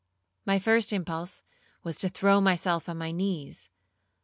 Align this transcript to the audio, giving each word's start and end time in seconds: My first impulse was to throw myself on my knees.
My 0.47 0.57
first 0.57 0.91
impulse 0.91 1.43
was 1.83 1.99
to 1.99 2.09
throw 2.09 2.41
myself 2.41 2.89
on 2.89 2.97
my 2.97 3.11
knees. 3.11 3.69